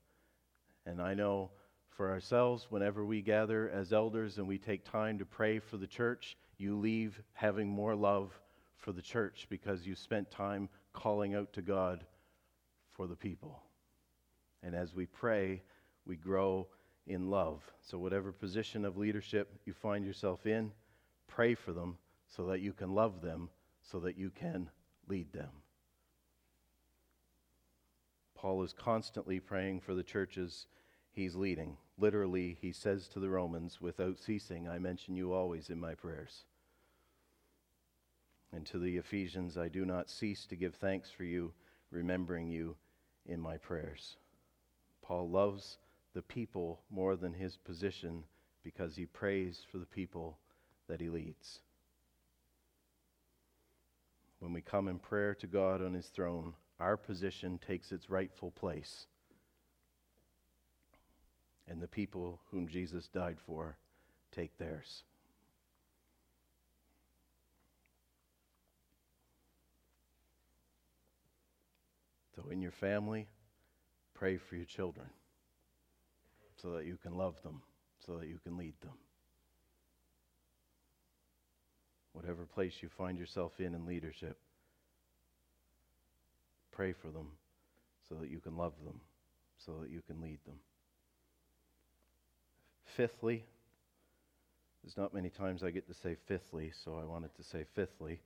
[0.86, 1.50] And I know
[1.90, 5.86] for ourselves, whenever we gather as elders and we take time to pray for the
[5.86, 8.38] church, you leave having more love
[8.76, 12.04] for the church because you spent time calling out to God
[12.92, 13.62] for the people.
[14.64, 15.62] And as we pray,
[16.06, 16.66] we grow
[17.06, 17.62] in love.
[17.82, 20.72] So, whatever position of leadership you find yourself in,
[21.28, 23.50] pray for them so that you can love them,
[23.82, 24.70] so that you can
[25.06, 25.50] lead them.
[28.34, 30.66] Paul is constantly praying for the churches
[31.12, 31.76] he's leading.
[31.98, 36.44] Literally, he says to the Romans, without ceasing, I mention you always in my prayers.
[38.52, 41.52] And to the Ephesians, I do not cease to give thanks for you,
[41.90, 42.76] remembering you
[43.26, 44.16] in my prayers.
[45.04, 45.76] Paul loves
[46.14, 48.24] the people more than his position
[48.62, 50.38] because he prays for the people
[50.88, 51.60] that he leads.
[54.38, 58.50] When we come in prayer to God on his throne, our position takes its rightful
[58.50, 59.06] place.
[61.68, 63.76] And the people whom Jesus died for
[64.32, 65.02] take theirs.
[72.34, 73.28] So, in your family,
[74.14, 75.06] pray for your children
[76.56, 77.62] so that you can love them,
[78.06, 78.92] so that you can lead them.
[82.12, 84.38] Whatever place you find yourself in in leadership,
[86.72, 87.26] pray for them
[88.08, 89.00] so that you can love them,
[89.58, 90.56] so that you can lead them.
[92.84, 93.44] Fifthly,
[94.82, 98.20] there's not many times I get to say fifthly, so I wanted to say fifthly.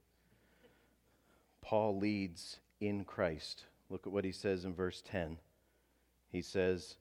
[1.63, 3.65] Paul leads in Christ.
[3.89, 5.39] Look at what he says in verse 10.
[6.31, 6.97] He says,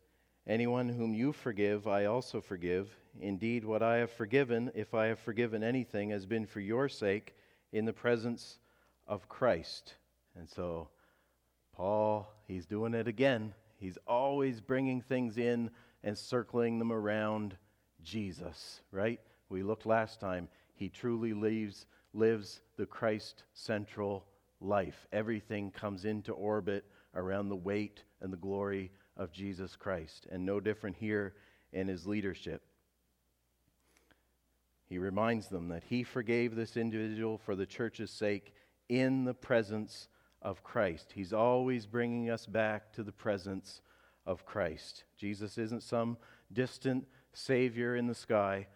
[0.47, 2.89] Anyone whom you forgive, I also forgive.
[3.19, 7.35] Indeed, what I have forgiven, if I have forgiven anything, has been for your sake
[7.73, 8.59] in the presence
[9.07, 9.95] of Christ.
[10.37, 10.87] And so,
[11.73, 13.53] Paul, he's doing it again.
[13.77, 15.69] He's always bringing things in
[16.03, 17.57] and circling them around
[18.03, 19.19] Jesus, right?
[19.49, 20.47] We looked last time.
[20.75, 24.25] He truly lives, lives the Christ central
[24.61, 25.07] life.
[25.11, 26.85] Everything comes into orbit
[27.15, 31.33] around the weight and the glory of Jesus Christ, and no different here
[31.73, 32.61] in his leadership.
[34.87, 38.53] He reminds them that he forgave this individual for the church's sake
[38.87, 40.07] in the presence
[40.41, 41.11] of Christ.
[41.13, 43.81] He's always bringing us back to the presence
[44.25, 45.03] of Christ.
[45.17, 46.17] Jesus isn't some
[46.53, 48.67] distant Savior in the sky,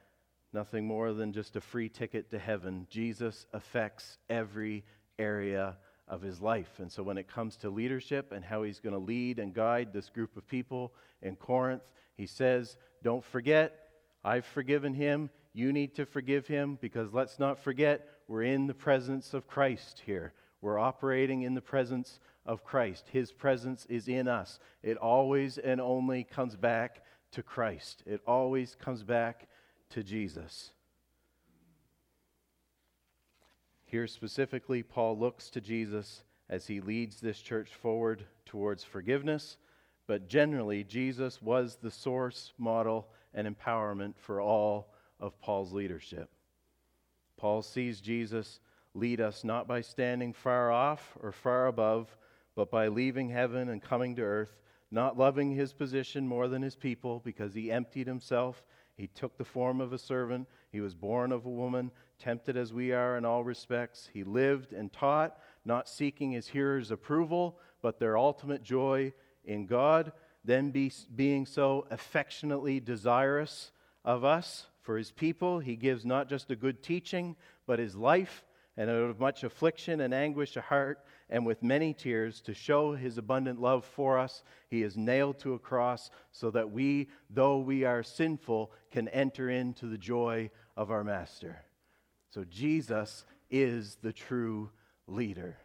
[0.51, 2.87] nothing more than just a free ticket to heaven.
[2.89, 4.83] Jesus affects every
[5.17, 5.77] area
[6.11, 6.79] of his life.
[6.79, 9.93] And so when it comes to leadership and how he's going to lead and guide
[9.93, 11.81] this group of people in Corinth,
[12.17, 13.87] he says, Don't forget,
[14.23, 15.29] I've forgiven him.
[15.53, 20.03] You need to forgive him because let's not forget, we're in the presence of Christ
[20.05, 20.33] here.
[20.61, 23.07] We're operating in the presence of Christ.
[23.11, 24.59] His presence is in us.
[24.83, 29.47] It always and only comes back to Christ, it always comes back
[29.91, 30.71] to Jesus.
[33.91, 39.57] Here specifically, Paul looks to Jesus as he leads this church forward towards forgiveness,
[40.07, 46.29] but generally, Jesus was the source, model, and empowerment for all of Paul's leadership.
[47.35, 48.61] Paul sees Jesus
[48.93, 52.15] lead us not by standing far off or far above,
[52.55, 54.57] but by leaving heaven and coming to earth,
[54.89, 58.63] not loving his position more than his people because he emptied himself.
[59.01, 60.47] He took the form of a servant.
[60.71, 64.07] He was born of a woman, tempted as we are in all respects.
[64.13, 69.11] He lived and taught, not seeking his hearers' approval, but their ultimate joy
[69.43, 70.11] in God,
[70.45, 73.71] then be, being so affectionately desirous
[74.05, 75.57] of us for his people.
[75.57, 77.35] He gives not just a good teaching,
[77.65, 78.45] but his life,
[78.77, 82.93] and out of much affliction and anguish of heart, and with many tears, to show
[82.93, 87.57] his abundant love for us, he is nailed to a cross so that we, though
[87.59, 91.63] we are sinful, can enter into the joy of our Master.
[92.29, 94.69] So Jesus is the true
[95.07, 95.57] leader.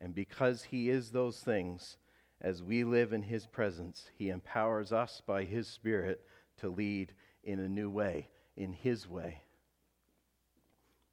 [0.00, 1.98] And because he is those things,
[2.40, 6.22] as we live in his presence, he empowers us by his Spirit
[6.58, 7.12] to lead
[7.44, 9.42] in a new way, in his way.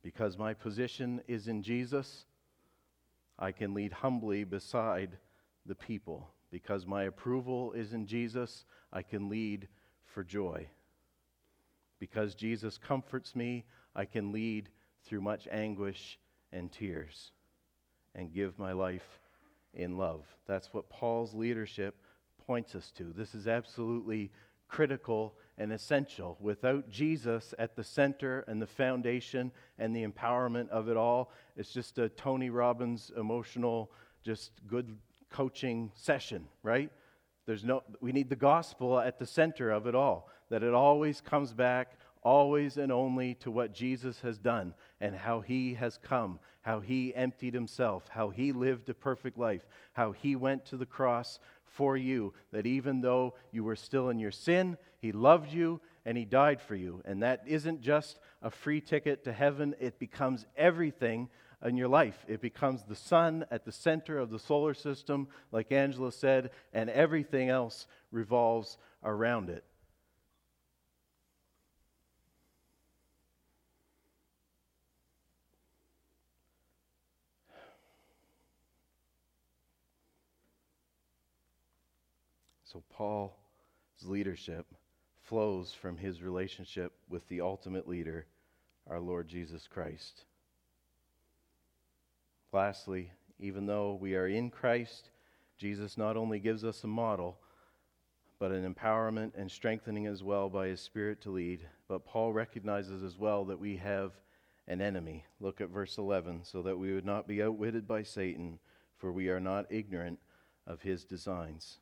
[0.03, 2.25] Because my position is in Jesus,
[3.39, 5.17] I can lead humbly beside
[5.65, 6.29] the people.
[6.51, 9.67] Because my approval is in Jesus, I can lead
[10.05, 10.67] for joy.
[11.99, 14.69] Because Jesus comforts me, I can lead
[15.05, 16.19] through much anguish
[16.51, 17.31] and tears
[18.13, 19.19] and give my life
[19.73, 20.25] in love.
[20.45, 21.95] That's what Paul's leadership
[22.45, 23.13] points us to.
[23.15, 24.31] This is absolutely
[24.67, 26.37] critical and essential.
[26.39, 31.71] Without Jesus at the center and the foundation and the empowerment of it all, it's
[31.71, 33.91] just a Tony Robbins emotional,
[34.23, 34.97] just good
[35.29, 36.89] coaching session, right?
[37.45, 41.21] There's no, we need the gospel at the center of it all, that it always
[41.21, 46.39] comes back always and only to what Jesus has done and how he has come,
[46.61, 50.85] how he emptied himself, how he lived a perfect life, how he went to the
[50.85, 55.81] cross for you, that even though you were still in your sin, he loved you
[56.05, 57.01] and he died for you.
[57.03, 61.27] And that isn't just a free ticket to heaven, it becomes everything
[61.61, 62.25] in your life.
[62.25, 66.89] It becomes the sun at the center of the solar system, like Angela said, and
[66.89, 69.65] everything else revolves around it.
[82.63, 83.33] So, Paul's
[84.05, 84.65] leadership
[85.23, 88.25] flows from his relationship with the ultimate leader,
[88.89, 90.25] our Lord Jesus Christ.
[92.51, 95.09] Lastly, even though we are in Christ,
[95.57, 97.37] Jesus not only gives us a model,
[98.37, 101.61] but an empowerment and strengthening as well by his Spirit to lead.
[101.87, 104.11] But Paul recognizes as well that we have
[104.67, 105.23] an enemy.
[105.39, 108.59] Look at verse 11 so that we would not be outwitted by Satan,
[108.97, 110.19] for we are not ignorant
[110.67, 111.77] of his designs.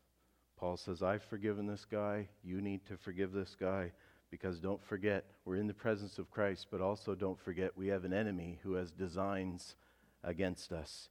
[0.61, 2.27] Paul says, I've forgiven this guy.
[2.43, 3.91] You need to forgive this guy
[4.29, 8.05] because don't forget, we're in the presence of Christ, but also don't forget we have
[8.05, 9.75] an enemy who has designs
[10.23, 11.09] against us.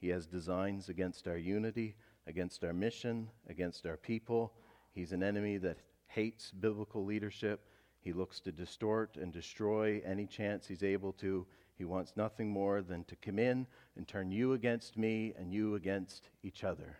[0.00, 1.94] He has designs against our unity,
[2.26, 4.52] against our mission, against our people.
[4.90, 5.78] He's an enemy that
[6.08, 7.68] hates biblical leadership.
[8.00, 11.46] He looks to distort and destroy any chance he's able to.
[11.76, 15.76] He wants nothing more than to come in and turn you against me and you
[15.76, 16.96] against each other.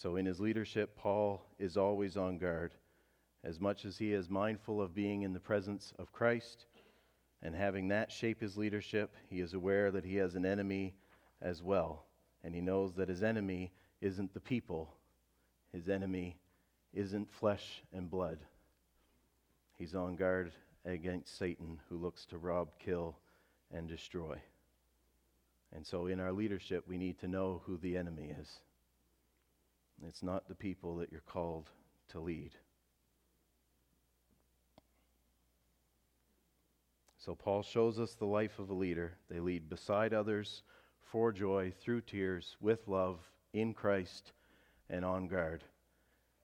[0.00, 2.72] So, in his leadership, Paul is always on guard.
[3.44, 6.64] As much as he is mindful of being in the presence of Christ
[7.42, 10.94] and having that shape his leadership, he is aware that he has an enemy
[11.42, 12.06] as well.
[12.42, 14.88] And he knows that his enemy isn't the people,
[15.70, 16.38] his enemy
[16.94, 18.38] isn't flesh and blood.
[19.76, 20.50] He's on guard
[20.86, 23.18] against Satan, who looks to rob, kill,
[23.70, 24.40] and destroy.
[25.74, 28.60] And so, in our leadership, we need to know who the enemy is.
[30.06, 31.68] It's not the people that you're called
[32.08, 32.52] to lead.
[37.18, 39.12] So, Paul shows us the life of a leader.
[39.28, 40.62] They lead beside others,
[41.10, 43.18] for joy, through tears, with love,
[43.52, 44.32] in Christ,
[44.88, 45.64] and on guard.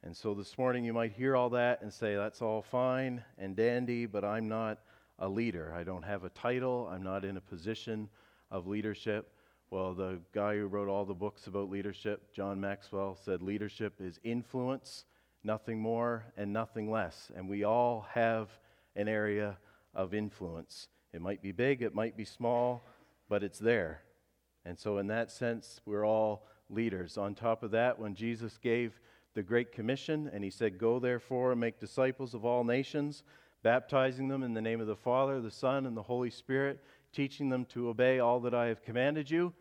[0.02, 3.56] And so this morning you might hear all that and say, that's all fine and
[3.56, 4.78] dandy, but I'm not
[5.18, 5.72] a leader.
[5.74, 6.88] I don't have a title.
[6.92, 8.08] I'm not in a position
[8.50, 9.32] of leadership.
[9.70, 14.20] Well, the guy who wrote all the books about leadership, John Maxwell, said leadership is
[14.22, 15.04] influence,
[15.42, 17.32] nothing more and nothing less.
[17.34, 18.48] And we all have
[18.94, 19.58] an area
[19.92, 20.86] of influence.
[21.12, 22.84] It might be big, it might be small,
[23.28, 24.02] but it's there.
[24.64, 27.18] And so, in that sense, we're all leaders.
[27.18, 29.00] On top of that, when Jesus gave
[29.34, 33.24] the Great Commission and he said, Go therefore and make disciples of all nations,
[33.64, 36.84] baptizing them in the name of the Father, the Son, and the Holy Spirit
[37.16, 39.54] teaching them to obey all that I have commanded you,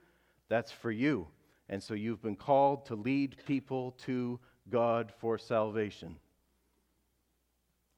[0.49, 1.28] that's for you.
[1.70, 4.39] And so you've been called to lead people to
[4.70, 6.18] God for salvation.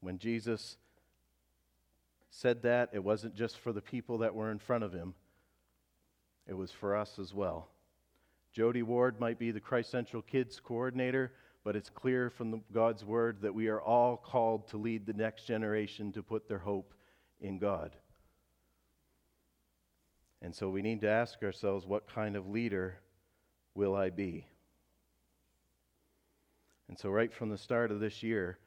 [0.00, 0.76] When Jesus
[2.30, 5.14] said that, it wasn't just for the people that were in front of him,
[6.46, 7.68] it was for us as well.
[8.52, 11.32] Jody Ward might be the Christ Central Kids coordinator,
[11.64, 15.12] but it's clear from the, God's word that we are all called to lead the
[15.12, 16.94] next generation to put their hope
[17.40, 17.96] in God.
[20.40, 22.98] And so we need to ask ourselves what kind of leader
[23.74, 24.46] will I be?
[26.88, 28.58] And so, right from the start of this year,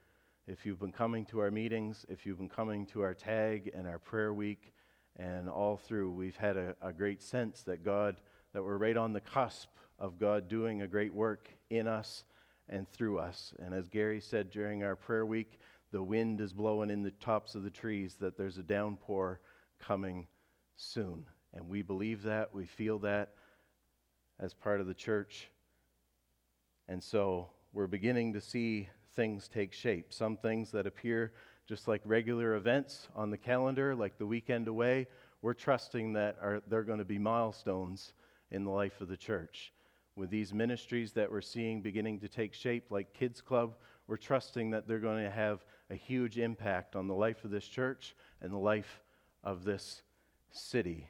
[0.47, 3.87] if you've been coming to our meetings, if you've been coming to our tag and
[3.87, 4.73] our prayer week,
[5.17, 8.15] and all through, we've had a, a great sense that God,
[8.53, 9.69] that we're right on the cusp
[9.99, 12.23] of God doing a great work in us
[12.69, 13.53] and through us.
[13.59, 15.59] And as Gary said during our prayer week,
[15.91, 19.41] the wind is blowing in the tops of the trees, that there's a downpour
[19.79, 20.27] coming
[20.77, 21.25] soon.
[21.53, 23.33] And we believe that, we feel that
[24.39, 25.49] as part of the church.
[26.87, 30.13] And so we're beginning to see things take shape.
[30.13, 31.33] Some things that appear
[31.67, 35.07] just like regular events on the calendar, like the weekend away,
[35.41, 38.13] we're trusting that are, they're going to be milestones
[38.51, 39.73] in the life of the church.
[40.15, 43.75] With these ministries that we're seeing beginning to take shape, like Kids Club,
[44.07, 47.65] we're trusting that they're going to have a huge impact on the life of this
[47.65, 49.01] church and the life
[49.43, 50.01] of this
[50.51, 51.07] city.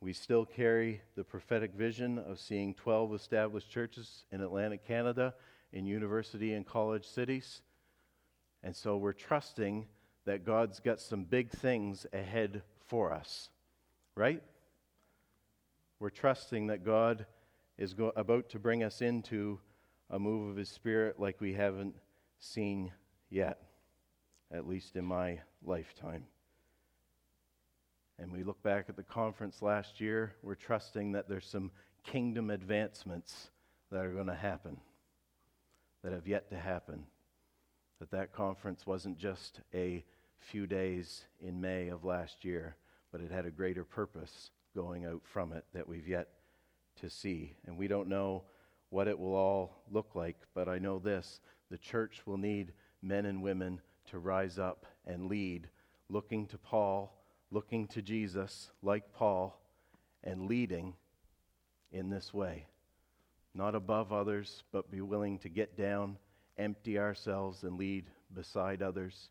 [0.00, 5.34] We still carry the prophetic vision of seeing 12 established churches in Atlantic Canada,
[5.72, 7.62] in university and college cities.
[8.62, 9.86] And so we're trusting
[10.24, 13.48] that God's got some big things ahead for us,
[14.14, 14.42] right?
[15.98, 17.26] We're trusting that God
[17.78, 19.60] is go- about to bring us into
[20.10, 21.94] a move of His Spirit like we haven't
[22.38, 22.92] seen
[23.30, 23.60] yet,
[24.52, 26.24] at least in my lifetime.
[28.18, 31.70] And we look back at the conference last year, we're trusting that there's some
[32.04, 33.50] kingdom advancements
[33.90, 34.78] that are going to happen,
[36.02, 37.04] that have yet to happen.
[38.00, 40.04] That that conference wasn't just a
[40.38, 42.76] few days in May of last year,
[43.12, 46.28] but it had a greater purpose going out from it that we've yet
[47.00, 47.56] to see.
[47.66, 48.44] And we don't know
[48.90, 51.40] what it will all look like, but I know this
[51.70, 55.68] the church will need men and women to rise up and lead,
[56.08, 57.12] looking to Paul,
[57.56, 59.58] looking to Jesus, like Paul,
[60.22, 60.92] and leading
[61.90, 62.66] in this way.
[63.54, 66.18] Not above others, but be willing to get down,
[66.58, 69.30] empty ourselves, and lead beside others.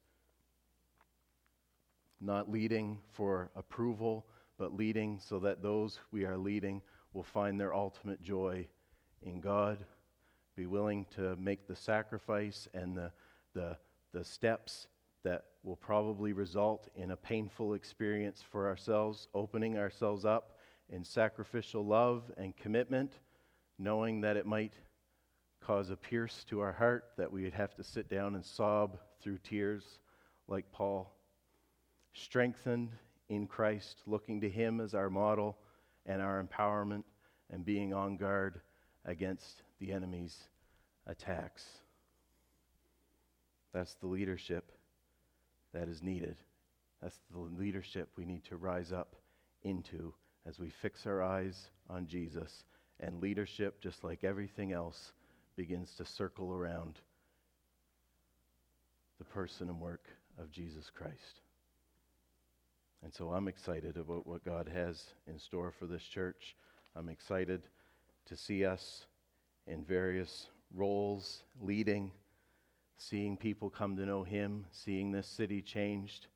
[2.20, 4.26] Not leading for approval,
[4.58, 6.82] but leading so that those we are leading
[7.14, 8.66] will find their ultimate joy
[9.22, 9.86] in God,
[10.56, 13.12] be willing to make the sacrifice and the,
[13.54, 13.78] the,
[14.14, 14.88] the steps
[15.26, 20.58] that will probably result in a painful experience for ourselves, opening ourselves up
[20.90, 23.12] in sacrificial love and commitment,
[23.80, 24.74] knowing that it might
[25.60, 29.00] cause a pierce to our heart, that we would have to sit down and sob
[29.20, 29.84] through tears
[30.48, 31.12] like Paul.
[32.14, 32.92] Strengthened
[33.28, 35.58] in Christ, looking to Him as our model
[36.06, 37.04] and our empowerment,
[37.52, 38.62] and being on guard
[39.06, 40.38] against the enemy's
[41.08, 41.66] attacks.
[43.74, 44.75] That's the leadership
[45.76, 46.38] that is needed.
[47.02, 49.16] That's the leadership we need to rise up
[49.64, 50.14] into
[50.48, 52.64] as we fix our eyes on Jesus.
[53.00, 55.12] And leadership, just like everything else,
[55.56, 57.00] begins to circle around
[59.18, 60.06] the person and work
[60.40, 61.42] of Jesus Christ.
[63.04, 66.56] And so I'm excited about what God has in store for this church.
[66.96, 67.62] I'm excited
[68.28, 69.06] to see us
[69.68, 72.12] in various roles, leading,
[72.98, 76.28] seeing people come to know Him, seeing this city changed.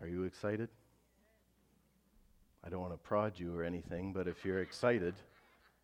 [0.00, 0.68] Are you excited?
[2.64, 5.14] I don't want to prod you or anything, but if you're excited,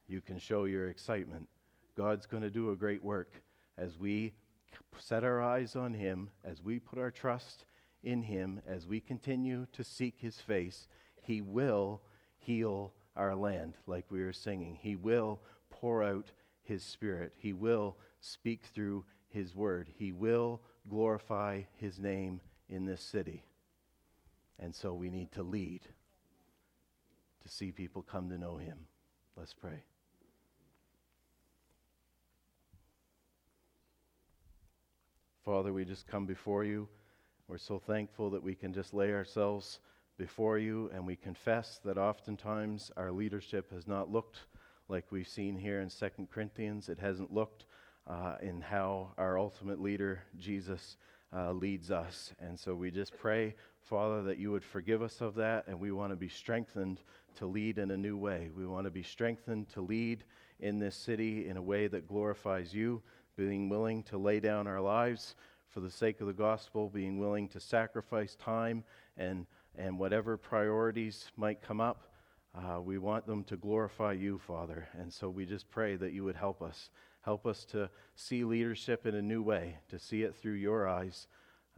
[0.07, 1.49] you can show your excitement.
[1.97, 3.43] God's going to do a great work
[3.79, 4.33] as we
[4.99, 7.65] set our eyes on Him, as we put our trust
[8.03, 10.89] in Him, as we continue to seek His face.
[11.23, 12.03] He will
[12.39, 14.79] heal our land, like we were singing.
[14.81, 15.41] He will
[15.71, 16.31] pour out
[16.65, 17.33] His Spirit.
[17.37, 19.89] He will speak through His Word.
[19.97, 23.45] He will glorify His name in this city.
[24.59, 25.83] And so we need to lead
[27.43, 28.79] to see people come to know Him.
[29.37, 29.83] Let's pray.
[35.45, 36.89] Father, we just come before you.
[37.49, 39.81] We're so thankful that we can just lay ourselves
[40.17, 44.39] before you, and we confess that oftentimes our leadership has not looked
[44.89, 46.89] like we've seen here in 2 Corinthians.
[46.89, 47.67] It hasn't looked
[48.07, 50.97] uh, in how our ultimate leader, Jesus,
[51.35, 52.33] uh, leads us.
[52.39, 55.91] And so we just pray, Father, that you would forgive us of that, and we
[55.91, 57.01] want to be strengthened
[57.37, 58.51] to lead in a new way.
[58.57, 60.25] We want to be strengthened to lead
[60.61, 63.03] in this city in a way that glorifies you,
[63.37, 65.35] being willing to lay down our lives
[65.69, 68.85] for the sake of the gospel, being willing to sacrifice time
[69.17, 72.14] and and whatever priorities might come up,
[72.55, 74.87] uh, we want them to glorify you, Father.
[74.99, 76.91] And so we just pray that you would help us.
[77.23, 81.27] Help us to see leadership in a new way, to see it through your eyes.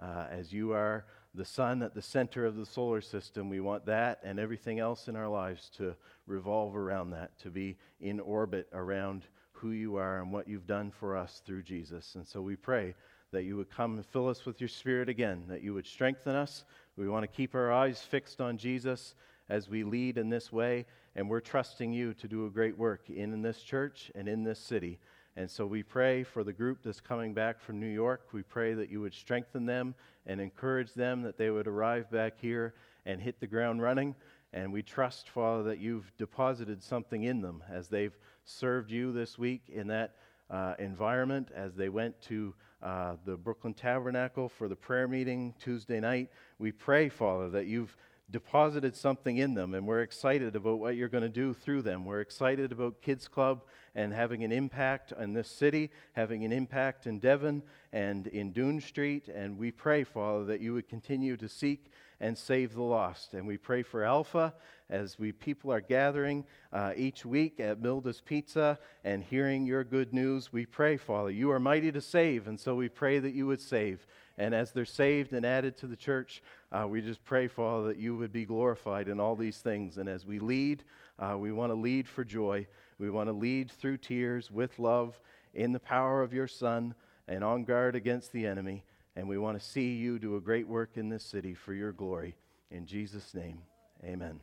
[0.02, 3.86] Uh, as you are the sun at the center of the solar system, we want
[3.86, 5.94] that and everything else in our lives to
[6.26, 10.90] revolve around that, to be in orbit around who you are and what you've done
[10.90, 12.16] for us through Jesus.
[12.16, 12.94] And so we pray
[13.32, 16.34] that you would come and fill us with your spirit again, that you would strengthen
[16.34, 16.64] us,
[16.96, 19.14] we want to keep our eyes fixed on Jesus
[19.48, 23.08] as we lead in this way, and we're trusting you to do a great work
[23.08, 24.98] in this church and in this city.
[25.36, 28.28] And so we pray for the group that's coming back from New York.
[28.32, 29.94] We pray that you would strengthen them
[30.26, 32.74] and encourage them, that they would arrive back here
[33.04, 34.14] and hit the ground running.
[34.52, 39.38] And we trust, Father, that you've deposited something in them as they've served you this
[39.38, 40.14] week in that
[40.48, 46.00] uh, environment, as they went to uh, the Brooklyn Tabernacle for the prayer meeting Tuesday
[46.00, 46.30] night.
[46.58, 47.96] We pray, Father, that you've
[48.30, 52.04] deposited something in them, and we're excited about what you're going to do through them.
[52.04, 53.62] We're excited about Kids Club
[53.94, 57.62] and having an impact in this city, having an impact in Devon
[57.92, 59.28] and in Doon Street.
[59.28, 63.34] And we pray, Father, that you would continue to seek and save the lost.
[63.34, 64.54] And we pray for Alpha
[64.88, 70.12] as we people are gathering uh, each week at Milda's Pizza and hearing your good
[70.12, 70.52] news.
[70.52, 73.60] We pray, Father, you are mighty to save, and so we pray that you would
[73.60, 74.06] save.
[74.38, 76.42] And as they're saved and added to the church,
[76.76, 79.96] uh, we just pray, Father, that you would be glorified in all these things.
[79.96, 80.84] And as we lead,
[81.18, 82.66] uh, we want to lead for joy.
[82.98, 85.18] We want to lead through tears with love
[85.54, 86.94] in the power of your Son
[87.28, 88.84] and on guard against the enemy.
[89.14, 91.92] And we want to see you do a great work in this city for your
[91.92, 92.34] glory.
[92.70, 93.62] In Jesus' name,
[94.04, 94.40] amen.